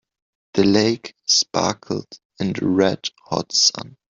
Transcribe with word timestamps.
The 0.55 0.63
lake 0.63 1.13
sparkled 1.27 2.07
in 2.39 2.53
the 2.53 2.67
red 2.67 3.07
hot 3.29 3.51
sun. 3.51 3.97